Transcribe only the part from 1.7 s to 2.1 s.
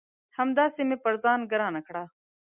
کړه